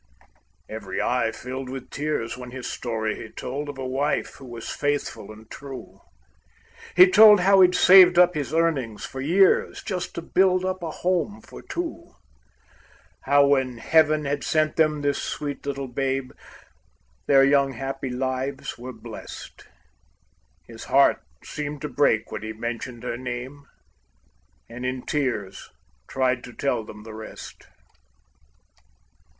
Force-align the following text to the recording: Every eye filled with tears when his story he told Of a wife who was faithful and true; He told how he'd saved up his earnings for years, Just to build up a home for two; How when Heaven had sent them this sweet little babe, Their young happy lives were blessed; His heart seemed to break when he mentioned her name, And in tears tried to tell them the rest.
Every 0.67 0.99
eye 0.99 1.31
filled 1.31 1.69
with 1.69 1.91
tears 1.91 2.35
when 2.35 2.49
his 2.49 2.65
story 2.67 3.21
he 3.21 3.29
told 3.29 3.69
Of 3.69 3.77
a 3.77 3.85
wife 3.85 4.33
who 4.37 4.47
was 4.47 4.67
faithful 4.71 5.31
and 5.31 5.47
true; 5.51 6.01
He 6.95 7.07
told 7.11 7.41
how 7.41 7.61
he'd 7.61 7.75
saved 7.75 8.17
up 8.17 8.33
his 8.33 8.51
earnings 8.51 9.05
for 9.05 9.21
years, 9.21 9.83
Just 9.83 10.15
to 10.15 10.23
build 10.23 10.65
up 10.65 10.81
a 10.81 10.89
home 10.89 11.39
for 11.39 11.61
two; 11.61 12.15
How 13.25 13.45
when 13.45 13.77
Heaven 13.77 14.25
had 14.25 14.43
sent 14.43 14.75
them 14.75 15.03
this 15.03 15.21
sweet 15.21 15.67
little 15.67 15.87
babe, 15.87 16.31
Their 17.27 17.43
young 17.43 17.73
happy 17.73 18.09
lives 18.09 18.79
were 18.79 18.93
blessed; 18.93 19.67
His 20.65 20.85
heart 20.85 21.21
seemed 21.43 21.79
to 21.83 21.89
break 21.89 22.31
when 22.31 22.41
he 22.41 22.53
mentioned 22.53 23.03
her 23.03 23.17
name, 23.17 23.65
And 24.67 24.83
in 24.83 25.03
tears 25.05 25.69
tried 26.07 26.43
to 26.45 26.53
tell 26.53 26.83
them 26.83 27.03
the 27.03 27.13
rest. 27.13 27.67